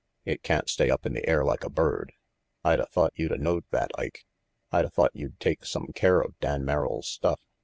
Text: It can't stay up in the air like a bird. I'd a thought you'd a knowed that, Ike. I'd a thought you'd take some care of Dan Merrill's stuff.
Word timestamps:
It 0.25 0.41
can't 0.41 0.67
stay 0.67 0.89
up 0.89 1.05
in 1.05 1.13
the 1.13 1.29
air 1.29 1.45
like 1.45 1.63
a 1.63 1.69
bird. 1.69 2.11
I'd 2.63 2.79
a 2.79 2.87
thought 2.87 3.13
you'd 3.15 3.33
a 3.33 3.37
knowed 3.37 3.65
that, 3.69 3.91
Ike. 3.99 4.25
I'd 4.71 4.85
a 4.85 4.89
thought 4.89 5.11
you'd 5.15 5.39
take 5.39 5.63
some 5.63 5.89
care 5.93 6.21
of 6.21 6.39
Dan 6.39 6.65
Merrill's 6.65 7.07
stuff. 7.07 7.39